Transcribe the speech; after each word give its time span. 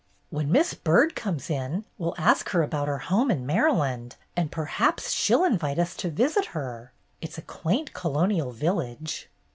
"When 0.31 0.51
Miss 0.51 0.73
Byrd 0.73 1.15
comes 1.15 1.47
in, 1.47 1.85
we'll 1.99 2.15
ask 2.17 2.49
her 2.49 2.63
about 2.63 2.87
her 2.87 2.97
home 2.97 3.29
in 3.29 3.45
Maryland, 3.45 4.15
and 4.35 4.51
perhaps 4.51 5.11
she 5.11 5.35
'll 5.35 5.43
invite 5.43 5.77
us 5.77 5.95
to 5.97 6.09
visit 6.09 6.45
her. 6.57 6.91
It 7.21 7.33
's 7.33 7.37
a 7.37 7.43
quaint 7.43 7.93
colonial 7.93 8.51
village." 8.51 9.29